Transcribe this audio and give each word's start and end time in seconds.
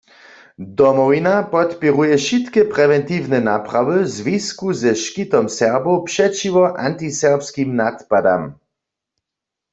Domowina 0.79 1.35
podpěruje 1.53 2.13
wšitke 2.19 2.61
prewentiwne 2.73 3.39
naprawy 3.49 3.97
w 4.03 4.09
zwisku 4.17 4.67
ze 4.81 4.91
škitom 5.03 5.45
Serbow 5.57 5.97
přećiwo 6.09 6.63
antiserbskim 6.87 7.69
nadpadam. 7.81 8.43